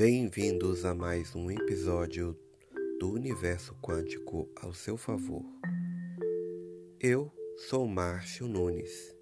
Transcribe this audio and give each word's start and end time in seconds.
Bem-vindos 0.00 0.86
a 0.86 0.94
mais 0.94 1.34
um 1.34 1.50
episódio 1.50 2.34
do 2.98 3.12
Universo 3.12 3.74
Quântico 3.82 4.48
ao 4.56 4.72
seu 4.72 4.96
favor. 4.96 5.44
Eu 6.98 7.30
sou 7.68 7.86
Márcio 7.86 8.48
Nunes. 8.48 9.14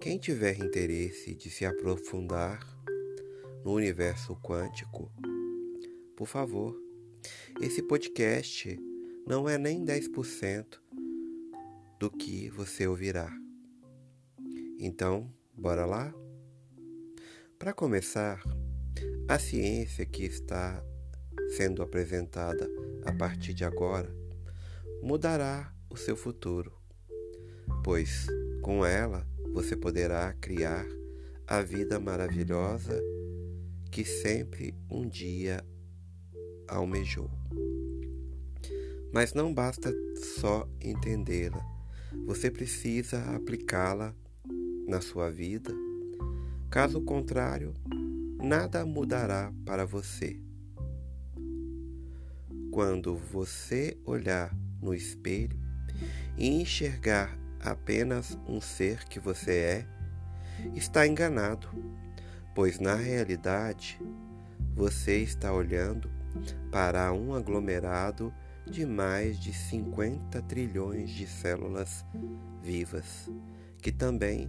Quem 0.00 0.16
tiver 0.16 0.60
interesse 0.60 1.34
de 1.34 1.50
se 1.50 1.66
aprofundar 1.66 2.64
no 3.64 3.72
universo 3.72 4.36
quântico, 4.36 5.10
por 6.16 6.28
favor, 6.28 6.80
esse 7.60 7.82
podcast 7.82 8.78
não 9.26 9.48
é 9.48 9.58
nem 9.58 9.84
10% 9.84 10.66
do 11.98 12.12
que 12.12 12.48
você 12.48 12.86
ouvirá. 12.86 13.28
Então, 14.78 15.28
bora 15.52 15.84
lá? 15.84 16.14
Para 17.58 17.72
começar, 17.72 18.40
a 19.28 19.38
ciência 19.38 20.04
que 20.04 20.24
está 20.24 20.82
sendo 21.56 21.82
apresentada 21.82 22.68
a 23.04 23.12
partir 23.12 23.54
de 23.54 23.64
agora 23.64 24.14
mudará 25.02 25.72
o 25.90 25.96
seu 25.96 26.16
futuro, 26.16 26.72
pois 27.82 28.26
com 28.62 28.84
ela 28.84 29.26
você 29.52 29.76
poderá 29.76 30.32
criar 30.34 30.86
a 31.46 31.60
vida 31.60 32.00
maravilhosa 32.00 33.00
que 33.90 34.04
sempre 34.04 34.74
um 34.90 35.08
dia 35.08 35.64
almejou. 36.66 37.30
Mas 39.12 39.32
não 39.32 39.54
basta 39.54 39.94
só 40.40 40.68
entendê-la, 40.80 41.64
você 42.26 42.50
precisa 42.50 43.22
aplicá-la 43.36 44.14
na 44.88 45.00
sua 45.00 45.30
vida. 45.30 45.72
Caso 46.70 47.00
contrário, 47.02 47.72
nada 48.42 48.84
mudará 48.84 49.52
para 49.64 49.84
você. 49.84 50.40
Quando 52.70 53.16
você 53.16 53.96
olhar 54.04 54.54
no 54.82 54.94
espelho 54.94 55.58
e 56.36 56.48
enxergar 56.48 57.38
apenas 57.60 58.38
um 58.46 58.60
ser 58.60 59.04
que 59.04 59.20
você 59.20 59.52
é, 59.52 59.86
está 60.74 61.06
enganado, 61.06 61.68
pois 62.54 62.78
na 62.78 62.94
realidade 62.94 64.00
você 64.74 65.18
está 65.18 65.52
olhando 65.52 66.10
para 66.70 67.12
um 67.12 67.34
aglomerado 67.34 68.32
de 68.66 68.84
mais 68.84 69.38
de 69.38 69.52
50 69.52 70.42
trilhões 70.42 71.10
de 71.10 71.26
células 71.26 72.04
vivas, 72.62 73.30
que 73.80 73.92
também 73.92 74.48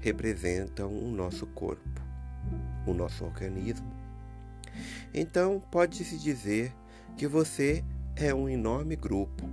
representam 0.00 0.92
o 0.92 1.10
nosso 1.10 1.46
corpo 1.46 1.99
o 2.86 2.94
nosso 2.94 3.24
organismo. 3.24 3.90
Então, 5.12 5.60
pode-se 5.70 6.18
dizer 6.18 6.72
que 7.16 7.26
você 7.26 7.84
é 8.16 8.34
um 8.34 8.48
enorme 8.48 8.96
grupo 8.96 9.48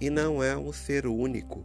e 0.00 0.08
não 0.10 0.42
é 0.42 0.56
um 0.56 0.72
ser 0.72 1.06
único, 1.06 1.64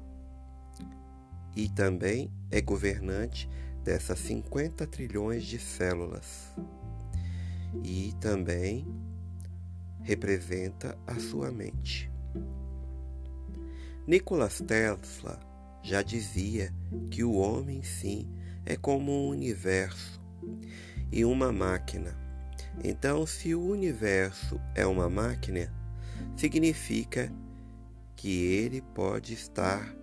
e 1.56 1.70
também 1.70 2.32
é 2.50 2.60
governante 2.62 3.48
dessas 3.84 4.20
50 4.20 4.88
trilhões 4.88 5.44
de 5.44 5.60
células, 5.60 6.52
e 7.84 8.14
também 8.20 8.88
representa 10.02 10.98
a 11.06 11.20
sua 11.20 11.52
mente. 11.52 12.12
Nikola 14.08 14.50
Tesla 14.50 15.53
já 15.84 16.02
dizia 16.02 16.74
que 17.12 17.24
o 17.24 17.34
homem 17.34 17.84
sim 17.84 18.28
é 18.66 18.78
como 18.78 19.12
um 19.12 19.30
universo 19.30 20.20
e 21.12 21.26
uma 21.26 21.52
máquina. 21.52 22.18
Então, 22.84 23.28
se 23.28 23.54
o 23.54 23.62
universo 23.62 24.60
é 24.74 24.86
uma 24.88 25.10
máquina, 25.10 25.72
significa 26.36 27.32
que 28.16 28.32
ele 28.32 28.82
pode 28.82 29.34
estar 29.34 29.94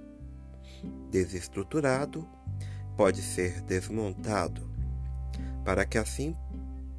desestruturado, 1.11 2.29
pode 2.97 3.23
ser 3.23 3.63
desmontado, 3.63 4.71
para 5.65 5.85
que 5.87 5.97
assim 5.99 6.37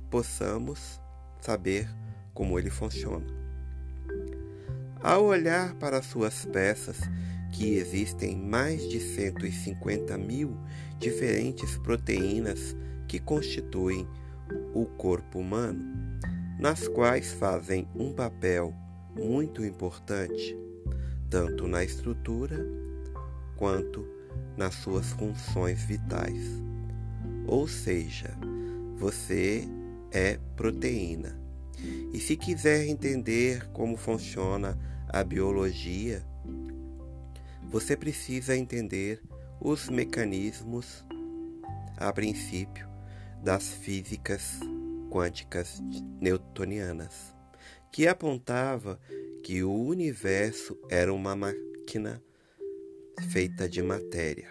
possamos 0.09 1.00
saber 1.40 1.88
como 2.34 2.58
ele 2.58 2.70
funciona. 2.70 3.25
Ao 5.02 5.24
olhar 5.24 5.74
para 5.75 6.02
suas 6.02 6.46
peças, 6.46 7.00
que 7.52 7.76
existem 7.76 8.36
mais 8.36 8.88
de 8.90 9.00
150 9.00 10.18
mil 10.18 10.58
diferentes 10.98 11.78
proteínas 11.78 12.76
que 13.08 13.20
constituem 13.20 14.08
o 14.74 14.86
corpo 14.86 15.40
humano, 15.40 15.84
nas 16.60 16.88
quais 16.88 17.34
fazem 17.34 17.88
um 17.96 18.14
papel 18.14 18.74
muito 19.16 19.66
importante, 19.66 20.58
tanto 21.30 21.68
na 21.68 21.84
estrutura 21.84 22.66
quanto 23.58 24.08
nas 24.58 24.76
suas 24.76 25.08
funções 25.12 25.84
vitais. 25.84 26.42
Ou 27.48 27.68
seja, 27.68 28.30
você 28.98 29.68
é 30.12 30.40
proteína. 30.56 31.40
E 32.14 32.20
se 32.20 32.38
quiser 32.38 32.88
entender 32.88 33.68
como 33.72 33.98
funciona 33.98 34.78
a 35.10 35.24
biologia, 35.24 36.24
você 37.72 37.96
precisa 37.96 38.56
entender 38.56 39.22
os 39.62 39.88
mecanismos, 39.88 41.06
a 41.96 42.12
princípio, 42.12 42.86
das 43.42 43.70
físicas 43.70 44.59
quânticas 45.09 45.82
newtonianas, 46.20 47.34
que 47.90 48.09
apontava 48.09 49.00
que 49.42 49.64
o 49.64 49.74
universo 49.74 50.78
era 50.90 51.14
uma 51.14 51.34
máquina 51.34 52.22
feita 53.30 53.70
de 53.70 53.82
matéria. 53.82 54.50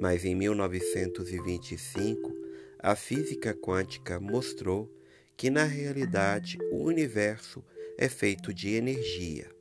Mas 0.00 0.24
em 0.24 0.36
1925, 0.36 2.32
a 2.78 2.94
física 2.94 3.52
quântica 3.52 4.20
mostrou 4.20 4.88
que 5.36 5.50
na 5.50 5.64
realidade 5.64 6.58
o 6.70 6.84
universo 6.84 7.64
é 7.98 8.08
feito 8.08 8.54
de 8.54 8.74
energia. 8.74 9.52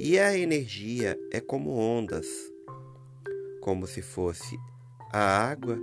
E 0.00 0.18
a 0.18 0.36
energia 0.36 1.16
é 1.30 1.40
como 1.40 1.70
ondas, 1.70 2.26
como 3.60 3.86
se 3.86 4.02
fosse 4.02 4.58
a 5.12 5.20
água 5.20 5.78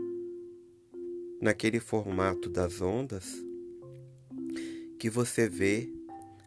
naquele 1.42 1.80
formato 1.80 2.50
das 2.50 2.82
ondas 2.82 3.26
que 5.00 5.10
você 5.10 5.48
vê 5.48 5.90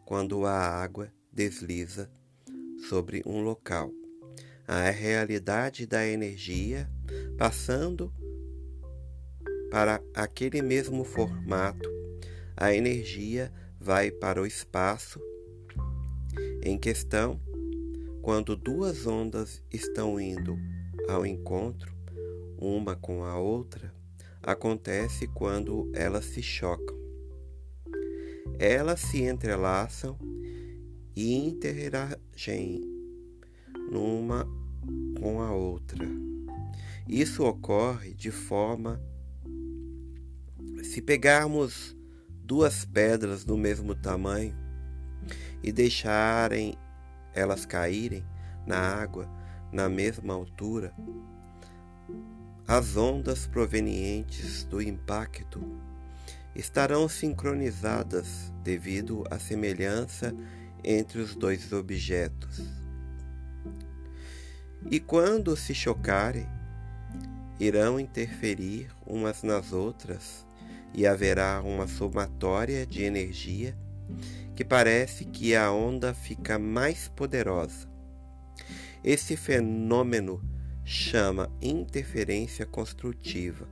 quando 0.04 0.44
a 0.44 0.58
água 0.58 1.10
desliza 1.32 2.10
sobre 2.88 3.22
um 3.24 3.40
local. 3.40 3.92
A 4.66 4.90
realidade 4.90 5.86
da 5.86 6.06
energia 6.06 6.90
passando 7.38 8.12
para 9.70 10.02
aquele 10.14 10.60
mesmo 10.60 11.02
formato, 11.02 11.88
a 12.56 12.74
energia 12.74 13.50
vai 13.80 14.10
para 14.10 14.42
o 14.42 14.46
espaço 14.46 15.18
em 16.62 16.76
questão, 16.78 17.40
quando 18.22 18.56
duas 18.56 19.06
ondas 19.06 19.62
estão 19.72 20.20
indo 20.20 20.58
ao 21.08 21.24
encontro, 21.24 21.92
uma 22.58 22.96
com 22.96 23.24
a 23.24 23.38
outra, 23.38 23.94
acontece 24.42 25.26
quando 25.28 25.90
elas 25.94 26.24
se 26.24 26.42
chocam. 26.42 26.96
Elas 28.58 29.00
se 29.00 29.22
entrelaçam 29.22 30.18
e 31.14 31.34
interagem 31.34 32.80
numa 33.90 34.46
com 35.20 35.40
a 35.40 35.52
outra. 35.52 36.06
Isso 37.08 37.44
ocorre 37.44 38.12
de 38.12 38.30
forma 38.30 39.00
se 40.82 41.00
pegarmos 41.00 41.96
duas 42.42 42.84
pedras 42.84 43.44
do 43.44 43.56
mesmo 43.56 43.94
tamanho 43.94 44.67
e 45.62 45.72
deixarem 45.72 46.76
elas 47.34 47.66
caírem 47.66 48.24
na 48.66 48.78
água 48.78 49.28
na 49.72 49.88
mesma 49.88 50.34
altura, 50.34 50.94
as 52.66 52.96
ondas 52.96 53.46
provenientes 53.46 54.64
do 54.64 54.80
impacto 54.82 55.60
estarão 56.54 57.08
sincronizadas 57.08 58.52
devido 58.62 59.24
à 59.30 59.38
semelhança 59.38 60.34
entre 60.82 61.20
os 61.20 61.34
dois 61.34 61.72
objetos. 61.72 62.62
E 64.90 65.00
quando 65.00 65.56
se 65.56 65.74
chocarem, 65.74 66.46
irão 67.58 67.98
interferir 67.98 68.90
umas 69.06 69.42
nas 69.42 69.72
outras 69.72 70.46
e 70.94 71.06
haverá 71.06 71.60
uma 71.62 71.86
somatória 71.86 72.86
de 72.86 73.02
energia 73.02 73.76
que 74.54 74.64
parece 74.64 75.24
que 75.24 75.54
a 75.54 75.70
onda 75.70 76.12
fica 76.12 76.58
mais 76.58 77.08
poderosa. 77.08 77.88
Esse 79.04 79.36
fenômeno 79.36 80.42
chama 80.84 81.50
interferência 81.60 82.66
construtiva, 82.66 83.68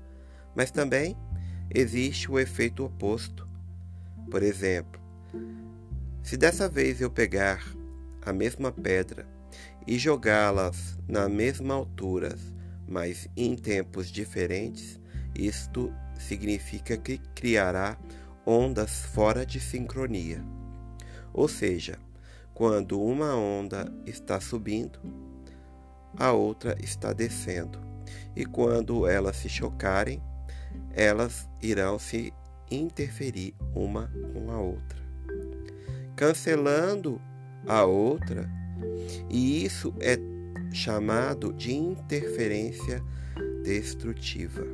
Mas 0.55 0.71
também 0.71 1.17
existe 1.75 2.31
o 2.31 2.39
efeito 2.39 2.85
oposto. 2.85 3.47
Por 4.31 4.43
exemplo, 4.43 5.01
se 6.23 6.37
dessa 6.37 6.69
vez 6.69 7.01
eu 7.01 7.11
pegar 7.11 7.63
a 8.23 8.33
mesma 8.33 8.73
pedra 8.73 9.29
e 9.87 9.99
jogá-las 9.99 10.99
na 11.07 11.29
mesma 11.29 11.75
altura, 11.75 12.37
mas 12.89 13.29
em 13.37 13.55
tempos 13.55 14.11
diferentes, 14.11 15.01
isto 15.35 15.93
significa 16.19 16.97
que 16.97 17.19
criará 17.35 17.97
ondas 18.47 19.05
fora 19.07 19.45
de 19.45 19.59
sincronia. 19.59 20.43
Ou 21.35 21.49
seja, 21.49 21.99
quando 22.55 23.03
uma 23.03 23.35
onda 23.37 23.93
está 24.07 24.41
subindo, 24.41 24.99
a 26.17 26.33
outra 26.33 26.77
está 26.81 27.13
descendo. 27.13 27.79
E 28.35 28.47
quando 28.47 29.07
elas 29.07 29.37
se 29.37 29.49
chocarem, 29.49 30.23
elas 30.95 31.49
irão 31.61 31.99
se 31.99 32.33
interferir 32.71 33.55
uma 33.75 34.11
com 34.33 34.51
a 34.51 34.59
outra, 34.59 34.99
cancelando 36.15 37.21
a 37.67 37.85
outra, 37.85 38.49
e 39.31 39.65
isso 39.65 39.95
é 40.01 40.19
chamado 40.73 41.53
de 41.53 41.75
interferência 41.75 43.03
destrutiva. 43.63 44.65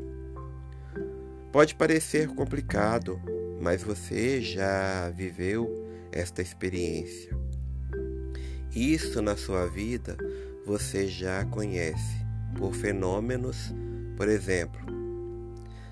Pode 1.50 1.74
parecer 1.74 2.28
complicado, 2.28 3.20
mas 3.62 3.84
você 3.84 4.42
já 4.42 5.08
viveu 5.10 5.86
esta 6.10 6.42
experiência. 6.42 7.30
Isso 8.74 9.22
na 9.22 9.36
sua 9.36 9.68
vida 9.68 10.16
você 10.66 11.06
já 11.06 11.44
conhece 11.44 12.26
por 12.58 12.74
fenômenos, 12.74 13.72
por 14.16 14.28
exemplo, 14.28 14.80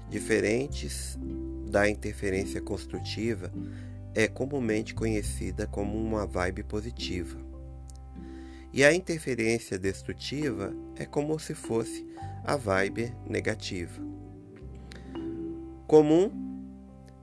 diferentes 0.09 1.17
da 1.71 1.89
interferência 1.89 2.61
construtiva, 2.61 3.53
é 4.17 4.27
comumente 4.27 4.93
conhecida 4.93 5.65
como 5.69 5.97
uma 5.97 6.27
vibe 6.27 6.65
positiva. 6.65 7.39
E 8.73 8.83
a 8.83 8.93
interferência 8.93 9.79
destrutiva 9.79 10.75
é 10.97 11.07
como 11.07 11.39
se 11.39 11.55
fosse 11.55 12.05
a 12.45 12.57
vibe 12.57 13.15
negativa. 13.29 14.03
Comum 15.87 16.50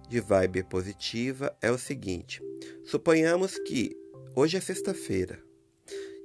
de 0.07 0.19
vibe 0.19 0.63
positiva 0.63 1.56
é 1.62 1.71
o 1.71 1.77
seguinte: 1.77 2.42
suponhamos 2.86 3.57
que 3.59 3.95
hoje 4.36 4.57
é 4.57 4.62
sexta-feira 4.62 5.39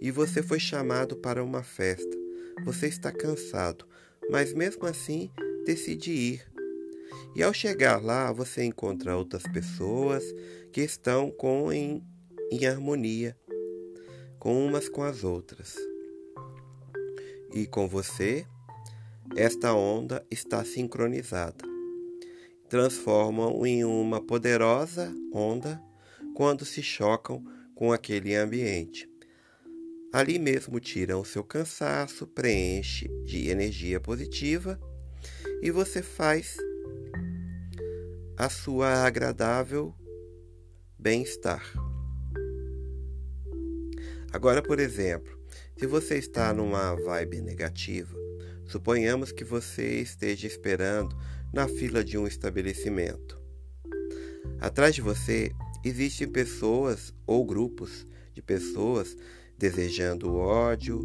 e 0.00 0.10
você 0.10 0.42
foi 0.42 0.58
chamado 0.58 1.16
para 1.16 1.42
uma 1.42 1.62
festa. 1.62 2.16
Você 2.64 2.86
está 2.86 3.10
cansado, 3.10 3.86
mas 4.30 4.52
mesmo 4.52 4.86
assim 4.86 5.30
decide 5.64 6.10
ir. 6.12 6.52
E 7.34 7.42
ao 7.42 7.52
chegar 7.52 8.02
lá, 8.02 8.30
você 8.32 8.62
encontra 8.64 9.16
outras 9.16 9.42
pessoas 9.44 10.24
que 10.72 10.80
estão 10.80 11.30
com 11.30 11.72
em, 11.72 12.02
em 12.50 12.66
harmonia 12.66 13.36
com 14.38 14.66
umas 14.66 14.88
com 14.88 15.02
as 15.02 15.22
outras. 15.22 15.76
E 17.54 17.66
com 17.66 17.86
você, 17.86 18.44
esta 19.36 19.72
onda 19.72 20.26
está 20.30 20.64
sincronizada 20.64 21.71
transformam 22.72 23.66
em 23.66 23.84
uma 23.84 24.18
poderosa 24.18 25.14
onda 25.30 25.78
quando 26.34 26.64
se 26.64 26.82
chocam 26.82 27.44
com 27.74 27.92
aquele 27.92 28.34
ambiente. 28.34 29.06
Ali 30.10 30.38
mesmo 30.38 30.80
tiram 30.80 31.20
o 31.20 31.24
seu 31.24 31.44
cansaço, 31.44 32.26
preenche 32.26 33.08
de 33.26 33.50
energia 33.50 34.00
positiva 34.00 34.80
e 35.60 35.70
você 35.70 36.00
faz 36.00 36.56
a 38.38 38.48
sua 38.48 39.04
agradável 39.04 39.94
bem-estar. 40.98 41.74
Agora, 44.32 44.62
por 44.62 44.80
exemplo, 44.80 45.38
se 45.76 45.86
você 45.86 46.16
está 46.16 46.54
numa 46.54 46.94
vibe 46.94 47.42
negativa, 47.42 48.16
suponhamos 48.64 49.30
que 49.30 49.44
você 49.44 50.00
esteja 50.00 50.46
esperando 50.46 51.14
na 51.52 51.68
fila 51.68 52.02
de 52.02 52.16
um 52.16 52.26
estabelecimento. 52.26 53.40
Atrás 54.60 54.94
de 54.94 55.00
você 55.00 55.52
existem 55.84 56.28
pessoas 56.28 57.12
ou 57.26 57.44
grupos 57.44 58.06
de 58.32 58.40
pessoas 58.40 59.16
desejando 59.58 60.34
ódio 60.34 61.00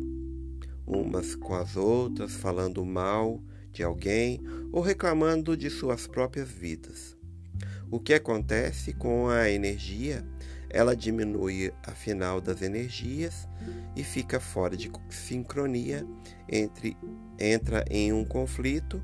umas 0.85 1.35
com 1.35 1.53
as 1.53 1.75
outras, 1.75 2.33
falando 2.33 2.85
mal 2.85 3.43
de 3.71 3.83
alguém 3.83 4.41
ou 4.71 4.81
reclamando 4.81 5.57
de 5.57 5.69
suas 5.69 6.07
próprias 6.07 6.49
vidas. 6.49 7.17
O 7.91 7.99
que 7.99 8.13
acontece 8.13 8.93
com 8.93 9.27
a 9.27 9.49
energia? 9.49 10.25
Ela 10.69 10.95
diminui 10.95 11.71
a 11.83 11.91
final 11.91 12.41
das 12.41 12.61
energias 12.61 13.47
e 13.95 14.03
fica 14.03 14.39
fora 14.39 14.75
de 14.75 14.91
sincronia 15.09 16.05
entre 16.49 16.97
entra 17.39 17.85
em 17.89 18.11
um 18.11 18.25
conflito 18.25 19.01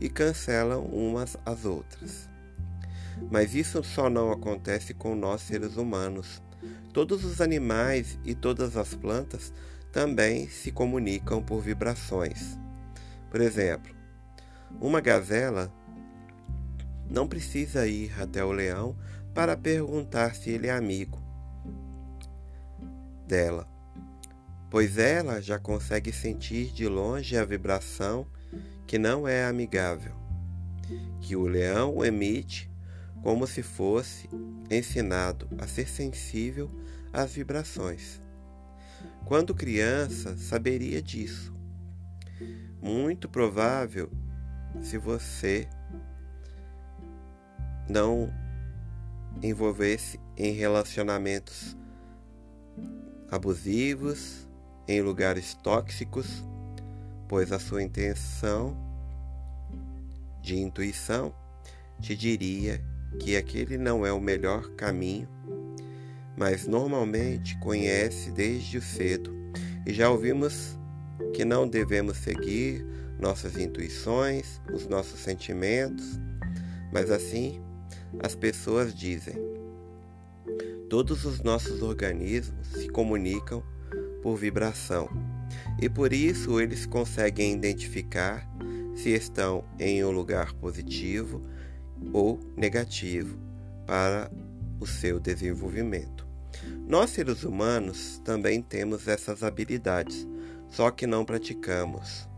e 0.00 0.08
cancelam 0.08 0.84
umas 0.84 1.36
às 1.44 1.64
outras. 1.64 2.28
Mas 3.30 3.54
isso 3.54 3.82
só 3.82 4.08
não 4.08 4.30
acontece 4.30 4.94
com 4.94 5.14
nós 5.14 5.42
seres 5.42 5.76
humanos. 5.76 6.42
Todos 6.92 7.24
os 7.24 7.40
animais 7.40 8.18
e 8.24 8.34
todas 8.34 8.76
as 8.76 8.94
plantas 8.94 9.52
também 9.92 10.48
se 10.48 10.70
comunicam 10.70 11.42
por 11.42 11.60
vibrações. 11.60 12.58
Por 13.30 13.40
exemplo, 13.40 13.94
uma 14.80 15.00
gazela 15.00 15.72
não 17.08 17.26
precisa 17.26 17.86
ir 17.86 18.12
até 18.20 18.44
o 18.44 18.52
leão 18.52 18.96
para 19.34 19.56
perguntar 19.56 20.34
se 20.34 20.50
ele 20.50 20.66
é 20.66 20.72
amigo 20.72 21.20
dela, 23.26 23.68
pois 24.68 24.98
ela 24.98 25.40
já 25.40 25.58
consegue 25.58 26.12
sentir 26.12 26.72
de 26.72 26.88
longe 26.88 27.36
a 27.36 27.44
vibração 27.44 28.26
que 28.90 28.98
não 28.98 29.28
é 29.28 29.44
amigável, 29.44 30.12
que 31.20 31.36
o 31.36 31.46
leão 31.46 32.04
emite 32.04 32.68
como 33.22 33.46
se 33.46 33.62
fosse 33.62 34.28
ensinado 34.68 35.48
a 35.60 35.66
ser 35.68 35.86
sensível 35.86 36.68
às 37.12 37.32
vibrações. 37.32 38.20
Quando 39.24 39.54
criança, 39.54 40.36
saberia 40.36 41.00
disso. 41.00 41.54
Muito 42.82 43.28
provável 43.28 44.10
se 44.82 44.98
você 44.98 45.68
não 47.88 48.28
envolvesse 49.40 50.18
em 50.36 50.50
relacionamentos 50.50 51.76
abusivos, 53.30 54.48
em 54.88 55.00
lugares 55.00 55.54
tóxicos 55.54 56.42
pois 57.30 57.52
a 57.52 57.60
sua 57.60 57.80
intenção 57.80 58.76
de 60.42 60.58
intuição 60.58 61.32
te 62.00 62.16
diria 62.16 62.84
que 63.20 63.36
aquele 63.36 63.78
não 63.78 64.04
é 64.04 64.12
o 64.12 64.20
melhor 64.20 64.68
caminho, 64.70 65.28
mas 66.36 66.66
normalmente 66.66 67.56
conhece 67.60 68.32
desde 68.32 68.78
o 68.78 68.82
cedo 68.82 69.32
e 69.86 69.92
já 69.92 70.10
ouvimos 70.10 70.76
que 71.32 71.44
não 71.44 71.68
devemos 71.68 72.16
seguir 72.16 72.84
nossas 73.20 73.56
intuições, 73.56 74.60
os 74.74 74.88
nossos 74.88 75.20
sentimentos, 75.20 76.18
mas 76.92 77.12
assim 77.12 77.62
as 78.24 78.34
pessoas 78.34 78.92
dizem. 78.92 79.36
Todos 80.88 81.24
os 81.24 81.40
nossos 81.42 81.80
organismos 81.80 82.66
se 82.66 82.88
comunicam 82.88 83.62
por 84.20 84.34
vibração 84.34 85.08
e 85.80 85.88
por 85.88 86.12
isso 86.12 86.60
eles 86.60 86.86
conseguem 86.86 87.52
identificar 87.52 88.48
se 88.94 89.10
estão 89.10 89.64
em 89.78 90.04
um 90.04 90.10
lugar 90.10 90.52
positivo 90.54 91.42
ou 92.12 92.40
negativo 92.56 93.38
para 93.86 94.30
o 94.78 94.86
seu 94.86 95.18
desenvolvimento. 95.20 96.26
Nós, 96.86 97.10
seres 97.10 97.44
humanos, 97.44 98.20
também 98.24 98.60
temos 98.60 99.06
essas 99.06 99.42
habilidades, 99.42 100.26
só 100.68 100.90
que 100.90 101.06
não 101.06 101.24
praticamos. 101.24 102.28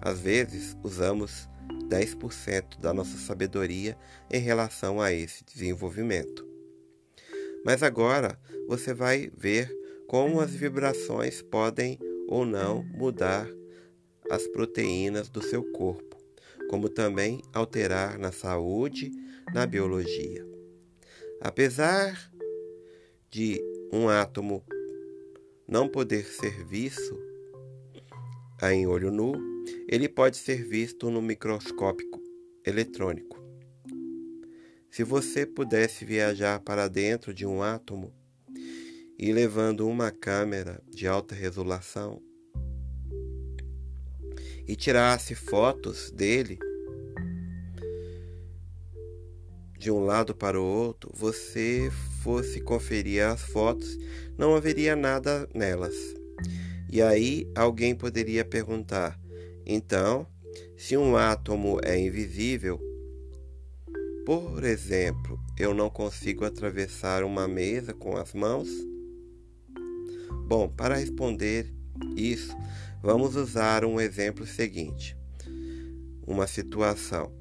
Às 0.00 0.20
vezes, 0.20 0.76
usamos 0.82 1.48
10% 1.88 2.78
da 2.80 2.92
nossa 2.92 3.16
sabedoria 3.18 3.96
em 4.30 4.40
relação 4.40 5.00
a 5.00 5.12
esse 5.12 5.44
desenvolvimento. 5.44 6.46
Mas 7.64 7.82
agora 7.82 8.38
você 8.66 8.94
vai 8.94 9.30
ver 9.36 9.70
como 10.06 10.40
as 10.40 10.50
vibrações 10.50 11.42
podem 11.42 11.98
ou 12.30 12.46
não 12.46 12.84
mudar 12.84 13.46
as 14.30 14.46
proteínas 14.46 15.28
do 15.28 15.42
seu 15.42 15.64
corpo, 15.72 16.16
como 16.70 16.88
também 16.88 17.42
alterar 17.52 18.16
na 18.16 18.30
saúde, 18.30 19.10
na 19.52 19.66
biologia. 19.66 20.46
Apesar 21.40 22.30
de 23.28 23.60
um 23.92 24.08
átomo 24.08 24.64
não 25.66 25.88
poder 25.88 26.24
ser 26.24 26.64
visto 26.64 27.18
em 28.62 28.86
olho 28.86 29.10
nu, 29.10 29.32
ele 29.88 30.08
pode 30.08 30.36
ser 30.36 30.64
visto 30.64 31.10
no 31.10 31.20
microscópio 31.20 32.08
eletrônico. 32.64 33.40
Se 34.90 35.02
você 35.02 35.46
pudesse 35.46 36.04
viajar 36.04 36.60
para 36.60 36.86
dentro 36.86 37.32
de 37.32 37.46
um 37.46 37.62
átomo 37.62 38.12
e 39.22 39.34
levando 39.34 39.86
uma 39.86 40.10
câmera 40.10 40.82
de 40.88 41.06
alta 41.06 41.34
resolução 41.34 42.22
e 44.66 44.74
tirasse 44.74 45.34
fotos 45.34 46.10
dele 46.10 46.58
de 49.78 49.90
um 49.90 50.00
lado 50.06 50.34
para 50.34 50.58
o 50.58 50.64
outro, 50.64 51.12
você 51.14 51.90
fosse 52.22 52.62
conferir 52.62 53.26
as 53.26 53.42
fotos, 53.42 53.98
não 54.38 54.54
haveria 54.54 54.96
nada 54.96 55.46
nelas. 55.54 55.94
E 56.90 57.02
aí 57.02 57.46
alguém 57.54 57.94
poderia 57.94 58.44
perguntar: 58.44 59.20
então, 59.66 60.26
se 60.78 60.96
um 60.96 61.14
átomo 61.14 61.78
é 61.84 61.98
invisível, 61.98 62.80
por 64.24 64.64
exemplo, 64.64 65.38
eu 65.58 65.74
não 65.74 65.90
consigo 65.90 66.44
atravessar 66.46 67.22
uma 67.22 67.46
mesa 67.46 67.92
com 67.92 68.16
as 68.16 68.32
mãos? 68.32 68.89
Bom, 70.50 70.68
para 70.68 70.96
responder 70.96 71.72
isso, 72.16 72.56
vamos 73.00 73.36
usar 73.36 73.84
um 73.84 74.00
exemplo 74.00 74.44
seguinte. 74.44 75.16
Uma 76.26 76.48
situação. 76.48 77.32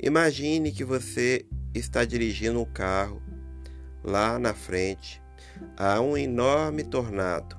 Imagine 0.00 0.70
que 0.70 0.84
você 0.84 1.48
está 1.74 2.04
dirigindo 2.04 2.60
um 2.60 2.64
carro 2.64 3.20
lá 4.04 4.38
na 4.38 4.54
frente 4.54 5.20
há 5.76 6.00
um 6.00 6.16
enorme 6.16 6.84
tornado. 6.84 7.58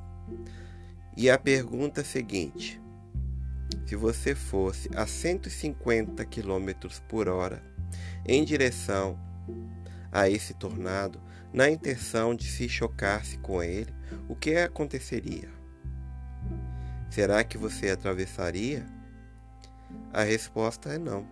E 1.18 1.30
a 1.30 1.38
pergunta 1.38 2.02
seguinte: 2.02 2.82
se 3.86 3.98
você 3.98 4.34
fosse 4.34 4.90
a 4.96 5.06
150 5.06 6.24
km 6.24 6.88
por 7.10 7.28
hora 7.28 7.62
em 8.26 8.46
direção 8.46 9.20
a 10.10 10.30
esse 10.30 10.54
tornado, 10.54 11.20
na 11.56 11.70
intenção 11.70 12.36
de 12.36 12.44
se 12.44 12.68
chocar-se 12.68 13.38
com 13.38 13.64
ele, 13.64 13.94
o 14.28 14.36
que 14.36 14.58
aconteceria? 14.58 15.48
Será 17.10 17.46
que 17.46 17.58
você 17.58 17.92
atravessaria? 17.92 18.86
A 20.12 20.22
resposta 20.22 20.90
é 20.90 20.98
não, 20.98 21.26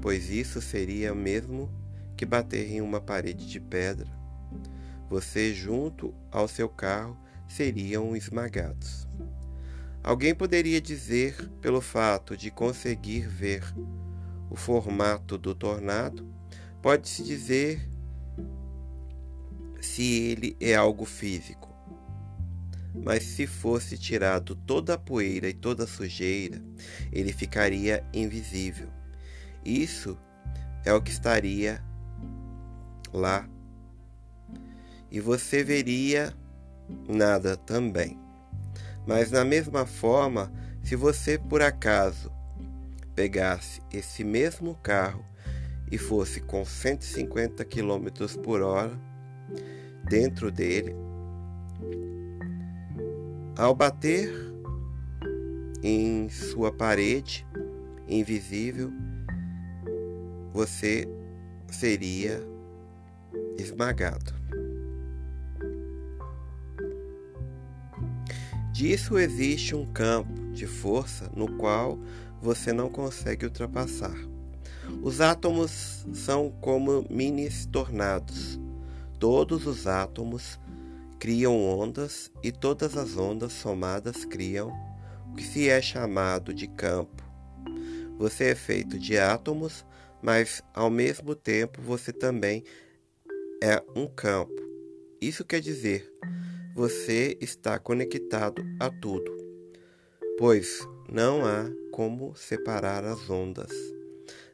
pois 0.00 0.28
isso 0.28 0.60
seria 0.60 1.14
mesmo 1.14 1.70
que 2.16 2.26
bater 2.26 2.68
em 2.68 2.80
uma 2.80 3.00
parede 3.00 3.48
de 3.48 3.60
pedra. 3.60 4.10
Você, 5.08 5.54
junto 5.54 6.12
ao 6.28 6.48
seu 6.48 6.68
carro, 6.68 7.16
seriam 7.46 8.16
esmagados. 8.16 9.06
Alguém 10.02 10.34
poderia 10.34 10.80
dizer, 10.80 11.48
pelo 11.60 11.80
fato 11.80 12.36
de 12.36 12.50
conseguir 12.50 13.28
ver 13.28 13.62
o 14.50 14.56
formato 14.56 15.38
do 15.38 15.54
tornado, 15.54 16.26
pode-se 16.82 17.22
dizer 17.22 17.91
se 19.82 20.30
ele 20.30 20.56
é 20.60 20.74
algo 20.74 21.04
físico. 21.04 21.68
Mas 22.94 23.24
se 23.24 23.46
fosse 23.46 23.98
tirado 23.98 24.54
toda 24.54 24.94
a 24.94 24.98
poeira 24.98 25.48
e 25.48 25.52
toda 25.52 25.84
a 25.84 25.86
sujeira, 25.86 26.62
ele 27.10 27.32
ficaria 27.32 28.04
invisível. 28.12 28.88
Isso 29.64 30.18
é 30.84 30.92
o 30.92 31.00
que 31.00 31.10
estaria 31.10 31.82
lá. 33.12 33.48
E 35.10 35.20
você 35.20 35.64
veria 35.64 36.34
nada 37.08 37.56
também. 37.56 38.18
Mas 39.06 39.30
da 39.30 39.44
mesma 39.44 39.84
forma, 39.84 40.52
se 40.82 40.94
você 40.94 41.38
por 41.38 41.62
acaso 41.62 42.30
pegasse 43.14 43.80
esse 43.92 44.22
mesmo 44.22 44.74
carro 44.76 45.24
e 45.90 45.98
fosse 45.98 46.40
com 46.40 46.64
150 46.64 47.64
km 47.64 48.06
por 48.42 48.62
hora 48.62 49.11
dentro 50.08 50.50
dele, 50.50 50.94
ao 53.56 53.74
bater 53.74 54.32
em 55.82 56.28
sua 56.28 56.72
parede 56.72 57.46
invisível, 58.08 58.92
você 60.52 61.08
seria 61.68 62.42
esmagado. 63.58 64.32
Disso 68.72 69.18
existe 69.18 69.74
um 69.74 69.86
campo 69.86 70.32
de 70.52 70.66
força 70.66 71.30
no 71.34 71.56
qual 71.56 71.98
você 72.40 72.72
não 72.72 72.88
consegue 72.88 73.46
ultrapassar. 73.46 74.16
Os 75.02 75.20
átomos 75.20 76.06
são 76.12 76.50
como 76.60 77.06
mini 77.08 77.48
tornados. 77.70 78.58
Todos 79.22 79.68
os 79.68 79.86
átomos 79.86 80.58
criam 81.20 81.64
ondas 81.64 82.32
e 82.42 82.50
todas 82.50 82.96
as 82.96 83.16
ondas 83.16 83.52
somadas 83.52 84.24
criam 84.24 84.72
o 85.30 85.36
que 85.36 85.44
se 85.44 85.68
é 85.68 85.80
chamado 85.80 86.52
de 86.52 86.66
campo. 86.66 87.22
Você 88.18 88.46
é 88.46 88.54
feito 88.56 88.98
de 88.98 89.16
átomos, 89.16 89.86
mas 90.20 90.60
ao 90.74 90.90
mesmo 90.90 91.36
tempo 91.36 91.80
você 91.80 92.12
também 92.12 92.64
é 93.62 93.80
um 93.94 94.08
campo. 94.08 94.60
Isso 95.20 95.44
quer 95.44 95.60
dizer, 95.60 96.12
você 96.74 97.38
está 97.40 97.78
conectado 97.78 98.60
a 98.80 98.90
tudo, 98.90 99.30
pois 100.36 100.80
não 101.08 101.46
há 101.46 101.70
como 101.92 102.34
separar 102.34 103.04
as 103.04 103.30
ondas. 103.30 103.70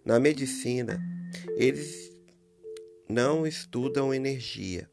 Na 0.04 0.20
medicina, 0.20 1.02
eles 1.56 2.17
não 3.08 3.46
estudam 3.46 4.12
energia. 4.12 4.88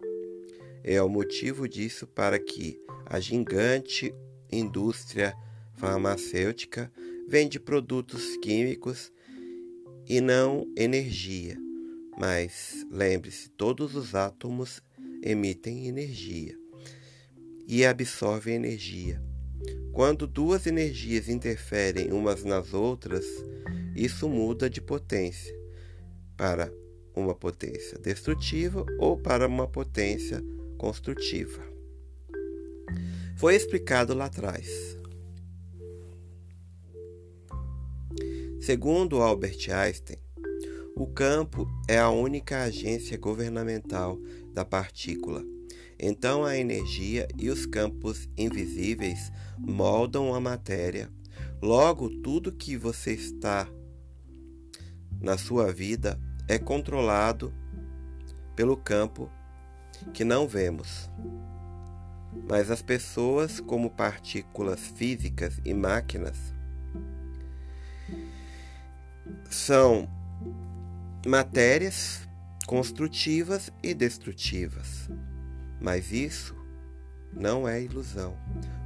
É 0.83 1.01
o 1.01 1.09
motivo 1.09 1.67
disso 1.67 2.07
para 2.07 2.39
que 2.39 2.79
a 3.05 3.19
gigante 3.19 4.13
indústria 4.51 5.35
farmacêutica 5.75 6.91
vende 7.27 7.59
produtos 7.59 8.37
químicos 8.37 9.11
e 10.07 10.21
não 10.21 10.65
energia. 10.77 11.57
Mas 12.17 12.85
lembre-se, 12.89 13.49
todos 13.49 13.95
os 13.95 14.15
átomos 14.15 14.81
emitem 15.21 15.87
energia 15.87 16.57
e 17.67 17.85
absorvem 17.85 18.55
energia. 18.55 19.21
Quando 19.91 20.27
duas 20.27 20.67
energias 20.67 21.27
interferem 21.27 22.11
umas 22.11 22.43
nas 22.43 22.73
outras, 22.73 23.25
isso 23.95 24.29
muda 24.29 24.69
de 24.69 24.79
potência 24.79 25.53
para 26.37 26.71
uma 27.15 27.33
potência 27.33 27.97
destrutiva 27.99 28.85
ou 28.99 29.17
para 29.17 29.47
uma 29.47 29.67
potência 29.67 30.43
construtiva. 30.77 31.61
Foi 33.37 33.55
explicado 33.55 34.13
lá 34.13 34.25
atrás. 34.25 34.97
Segundo 38.59 39.21
Albert 39.21 39.69
Einstein, 39.69 40.17
o 40.95 41.07
campo 41.07 41.67
é 41.87 41.99
a 41.99 42.09
única 42.09 42.63
agência 42.63 43.17
governamental 43.17 44.17
da 44.53 44.65
partícula 44.65 45.43
então 45.99 46.43
a 46.43 46.57
energia 46.57 47.27
e 47.37 47.49
os 47.49 47.65
campos 47.65 48.27
invisíveis 48.37 49.31
moldam 49.57 50.33
a 50.33 50.39
matéria. 50.39 51.09
Logo, 51.61 52.09
tudo 52.21 52.51
que 52.51 52.77
você 52.77 53.13
está 53.13 53.67
na 55.21 55.37
sua 55.37 55.71
vida 55.71 56.19
é 56.47 56.57
controlado 56.57 57.53
pelo 58.55 58.77
campo 58.77 59.29
que 60.13 60.23
não 60.23 60.47
vemos. 60.47 61.09
Mas 62.47 62.69
as 62.69 62.81
pessoas, 62.81 63.59
como 63.59 63.89
partículas 63.89 64.79
físicas 64.79 65.59
e 65.63 65.73
máquinas, 65.73 66.37
são 69.49 70.07
matérias 71.25 72.27
construtivas 72.67 73.71
e 73.81 73.93
destrutivas. 73.93 75.09
Mas 75.79 76.11
isso 76.11 76.55
não 77.33 77.67
é 77.67 77.81
ilusão, 77.81 78.37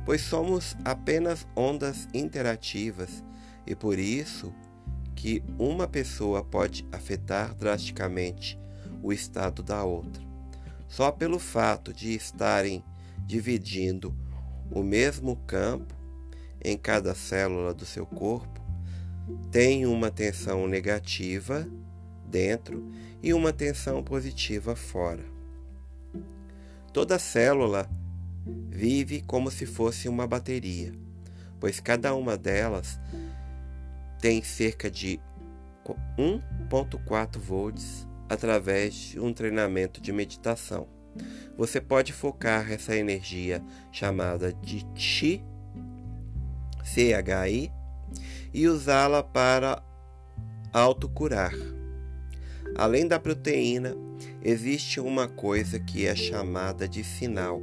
pois 0.05 0.21
somos 0.21 0.75
apenas 0.83 1.47
ondas 1.55 2.07
interativas 2.13 3.23
e 3.65 3.75
por 3.75 3.99
isso 3.99 4.53
que 5.19 5.43
uma 5.59 5.85
pessoa 5.85 6.41
pode 6.41 6.87
afetar 6.93 7.53
drasticamente 7.53 8.57
o 9.03 9.11
estado 9.11 9.61
da 9.61 9.83
outra. 9.83 10.23
Só 10.87 11.11
pelo 11.11 11.37
fato 11.37 11.93
de 11.93 12.15
estarem 12.15 12.81
dividindo 13.27 14.15
o 14.71 14.81
mesmo 14.81 15.35
campo 15.45 15.93
em 16.63 16.77
cada 16.77 17.13
célula 17.13 17.73
do 17.73 17.85
seu 17.85 18.05
corpo, 18.05 18.61
tem 19.51 19.85
uma 19.85 20.09
tensão 20.09 20.65
negativa 20.69 21.67
dentro 22.25 22.89
e 23.21 23.33
uma 23.33 23.51
tensão 23.51 24.01
positiva 24.01 24.73
fora. 24.73 25.25
Toda 26.93 27.19
célula 27.19 27.89
vive 28.69 29.21
como 29.23 29.51
se 29.51 29.65
fosse 29.65 30.07
uma 30.07 30.25
bateria, 30.25 30.93
pois 31.59 31.81
cada 31.81 32.15
uma 32.15 32.37
delas 32.37 32.97
tem 34.19 34.43
cerca 34.43 34.89
de 34.91 35.19
1.4 36.17 37.37
volts 37.37 38.07
através 38.27 38.93
de 38.93 39.19
um 39.19 39.33
treinamento 39.33 39.99
de 39.99 40.11
meditação. 40.11 40.87
Você 41.57 41.81
pode 41.81 42.13
focar 42.13 42.71
essa 42.71 42.95
energia 42.95 43.63
chamada 43.91 44.53
de 44.53 44.85
Chi, 44.95 45.43
CHI, 46.83 47.71
e 48.53 48.67
usá-la 48.67 49.23
para 49.23 49.83
autocurar. 50.71 51.53
Além 52.75 53.07
da 53.07 53.19
proteína, 53.19 53.95
existe 54.43 54.99
uma 54.99 55.27
coisa 55.27 55.79
que 55.79 56.05
é 56.05 56.15
chamada 56.15 56.87
de 56.87 57.03
sinal. 57.03 57.61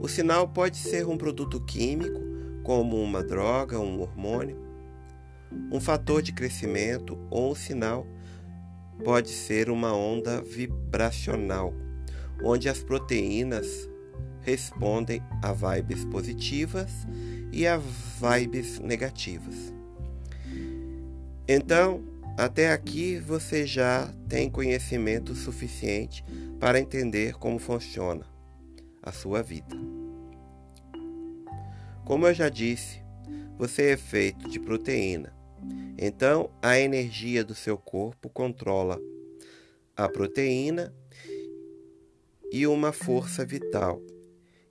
O 0.00 0.08
sinal 0.08 0.48
pode 0.48 0.76
ser 0.76 1.06
um 1.06 1.16
produto 1.16 1.60
químico, 1.60 2.20
como 2.62 3.00
uma 3.02 3.22
droga, 3.22 3.78
um 3.78 4.00
hormônio, 4.00 4.65
um 5.70 5.80
fator 5.80 6.22
de 6.22 6.32
crescimento 6.32 7.18
ou 7.30 7.52
um 7.52 7.54
sinal 7.54 8.06
pode 9.04 9.30
ser 9.30 9.68
uma 9.68 9.94
onda 9.94 10.40
vibracional, 10.40 11.74
onde 12.42 12.68
as 12.68 12.82
proteínas 12.82 13.88
respondem 14.40 15.22
a 15.42 15.52
vibes 15.52 16.04
positivas 16.04 16.90
e 17.52 17.66
a 17.66 17.78
vibes 17.78 18.78
negativas. 18.78 19.74
Então, 21.48 22.02
até 22.36 22.72
aqui 22.72 23.18
você 23.18 23.66
já 23.66 24.12
tem 24.28 24.50
conhecimento 24.50 25.34
suficiente 25.34 26.24
para 26.60 26.80
entender 26.80 27.34
como 27.34 27.58
funciona 27.58 28.26
a 29.02 29.12
sua 29.12 29.42
vida. 29.42 29.76
Como 32.04 32.26
eu 32.26 32.34
já 32.34 32.48
disse, 32.48 33.02
você 33.58 33.90
é 33.90 33.96
feito 33.96 34.48
de 34.48 34.60
proteína. 34.60 35.35
Então, 35.98 36.50
a 36.62 36.78
energia 36.78 37.42
do 37.42 37.54
seu 37.54 37.78
corpo 37.78 38.28
controla 38.28 39.00
a 39.96 40.08
proteína 40.08 40.94
e 42.52 42.66
uma 42.66 42.92
força 42.92 43.44
vital. 43.44 44.00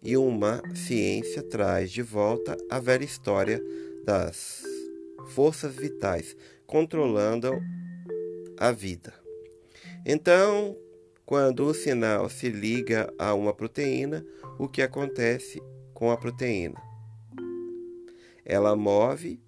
E 0.02 0.16
uma 0.16 0.62
ciência 0.76 1.42
traz 1.42 1.92
de 1.92 2.04
volta 2.04 2.56
a 2.70 2.80
velha 2.80 3.04
história 3.04 3.60
das 4.06 4.64
forças 5.30 5.74
vitais 5.76 6.38
controlando 6.68 7.52
a 8.58 8.72
vida. 8.72 9.14
Então, 10.06 10.78
quando 11.26 11.66
o 11.66 11.74
sinal 11.74 12.30
se 12.30 12.50
liga 12.50 13.12
a 13.18 13.34
uma 13.34 13.52
proteína, 13.52 14.24
o 14.60 14.70
que 14.70 14.84
acontece 14.84 15.60
com 15.92 16.12
a 16.12 16.18
proteína? 16.18 16.80
Ela 18.46 18.76
move 18.76 19.42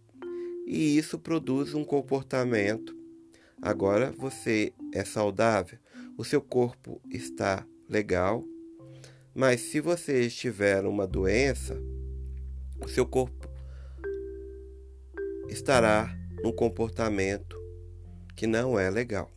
e 0.68 0.98
isso 0.98 1.18
produz 1.18 1.74
um 1.74 1.86
comportamento. 1.86 2.94
Agora 3.62 4.12
você 4.12 4.74
é 4.94 5.06
saudável, 5.06 5.80
o 6.18 6.26
seu 6.26 6.42
corpo 6.42 7.02
está 7.10 7.66
legal, 7.90 8.44
mas 9.34 9.62
se 9.62 9.80
você 9.80 10.26
estiver 10.26 10.86
uma 10.86 11.08
doença, 11.08 11.82
o 12.84 12.88
seu 12.90 13.06
corpo 13.06 13.48
estará 15.48 16.14
num 16.44 16.52
comportamento 16.52 17.58
que 18.36 18.46
não 18.46 18.78
é 18.78 18.90
legal. 18.90 19.32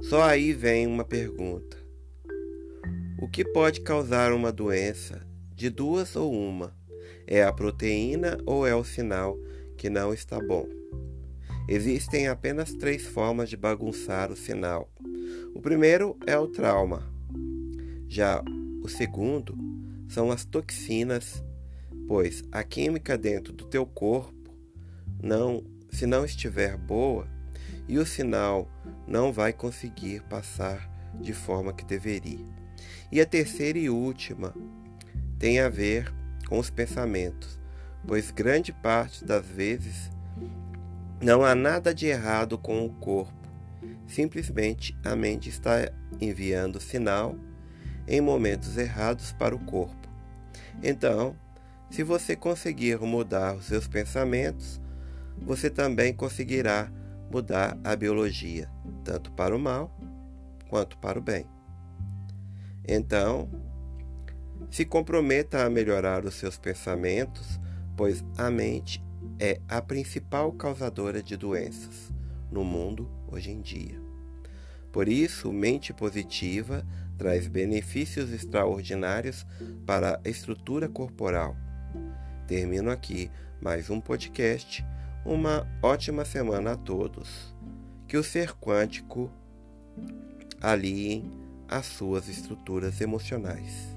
Só 0.00 0.22
aí 0.22 0.52
vem 0.52 0.86
uma 0.86 1.04
pergunta: 1.04 1.76
o 3.20 3.28
que 3.28 3.44
pode 3.44 3.82
causar 3.82 4.32
uma 4.32 4.50
doença 4.50 5.26
de 5.54 5.68
duas 5.68 6.16
ou 6.16 6.32
uma? 6.32 6.75
É 7.26 7.42
a 7.42 7.52
proteína 7.52 8.38
ou 8.46 8.66
é 8.66 8.74
o 8.74 8.84
sinal 8.84 9.36
que 9.76 9.90
não 9.90 10.14
está 10.14 10.40
bom? 10.40 10.68
Existem 11.68 12.28
apenas 12.28 12.72
três 12.72 13.04
formas 13.04 13.50
de 13.50 13.56
bagunçar 13.56 14.30
o 14.30 14.36
sinal. 14.36 14.88
O 15.54 15.60
primeiro 15.60 16.16
é 16.26 16.38
o 16.38 16.46
trauma. 16.46 17.02
Já 18.08 18.42
o 18.82 18.88
segundo 18.88 19.56
são 20.08 20.30
as 20.30 20.44
toxinas 20.44 21.42
pois 22.06 22.44
a 22.52 22.62
química 22.62 23.18
dentro 23.18 23.52
do 23.52 23.64
teu 23.64 23.84
corpo 23.84 24.34
não, 25.22 25.64
se 25.90 26.06
não 26.06 26.24
estiver 26.24 26.76
boa, 26.76 27.26
e 27.88 27.98
o 27.98 28.06
sinal 28.06 28.68
não 29.06 29.32
vai 29.32 29.52
conseguir 29.52 30.22
passar 30.24 30.90
de 31.20 31.32
forma 31.32 31.72
que 31.72 31.84
deveria. 31.84 32.44
E 33.10 33.20
a 33.20 33.26
terceira 33.26 33.78
e 33.78 33.88
última 33.88 34.54
tem 35.38 35.60
a 35.60 35.68
ver 35.68 36.12
com 36.48 36.58
os 36.58 36.70
pensamentos, 36.70 37.58
pois 38.06 38.30
grande 38.30 38.72
parte 38.72 39.24
das 39.24 39.44
vezes 39.44 40.10
não 41.20 41.44
há 41.44 41.54
nada 41.54 41.94
de 41.94 42.06
errado 42.06 42.58
com 42.58 42.84
o 42.84 42.92
corpo, 42.94 43.32
simplesmente 44.06 44.96
a 45.04 45.16
mente 45.16 45.48
está 45.48 45.90
enviando 46.20 46.80
sinal 46.80 47.36
em 48.06 48.20
momentos 48.20 48.76
errados 48.76 49.32
para 49.32 49.54
o 49.54 49.58
corpo. 49.58 50.08
Então, 50.82 51.36
se 51.90 52.02
você 52.02 52.36
conseguir 52.36 52.98
mudar 53.00 53.54
os 53.54 53.66
seus 53.66 53.88
pensamentos, 53.88 54.80
você 55.38 55.70
também 55.70 56.12
conseguirá 56.14 56.90
mudar 57.30 57.78
a 57.82 57.96
biologia, 57.96 58.70
tanto 59.04 59.32
para 59.32 59.56
o 59.56 59.58
mal 59.58 59.96
quanto 60.68 60.98
para 60.98 61.18
o 61.18 61.22
bem. 61.22 61.46
Então, 62.86 63.48
se 64.76 64.84
comprometa 64.84 65.64
a 65.64 65.70
melhorar 65.70 66.26
os 66.26 66.34
seus 66.34 66.58
pensamentos, 66.58 67.58
pois 67.96 68.22
a 68.36 68.50
mente 68.50 69.02
é 69.40 69.58
a 69.66 69.80
principal 69.80 70.52
causadora 70.52 71.22
de 71.22 71.34
doenças 71.34 72.12
no 72.52 72.62
mundo 72.62 73.10
hoje 73.26 73.50
em 73.50 73.62
dia. 73.62 73.98
Por 74.92 75.08
isso, 75.08 75.50
mente 75.50 75.94
positiva 75.94 76.86
traz 77.16 77.46
benefícios 77.48 78.30
extraordinários 78.30 79.46
para 79.86 80.20
a 80.22 80.28
estrutura 80.28 80.90
corporal 80.90 81.56
Termino 82.46 82.90
aqui 82.90 83.30
mais 83.62 83.88
um 83.88 83.98
podcast. 83.98 84.84
Uma 85.24 85.66
ótima 85.82 86.22
semana 86.26 86.72
a 86.72 86.76
todos. 86.76 87.56
Que 88.06 88.18
o 88.18 88.22
ser 88.22 88.52
quântico 88.52 89.32
aliem 90.60 91.30
as 91.66 91.86
suas 91.86 92.28
estruturas 92.28 93.00
emocionais. 93.00 93.95